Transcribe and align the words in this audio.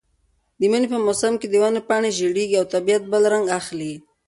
د 0.59 0.61
مني 0.71 0.87
په 0.93 0.99
موسم 1.05 1.33
کې 1.39 1.47
د 1.49 1.55
ونو 1.63 1.81
پاڼې 1.87 2.09
ژېړېږي 2.17 2.55
او 2.61 2.65
طبیعت 2.73 3.03
بل 3.11 3.23
رنګ 3.33 3.45
اخلي. 3.59 3.93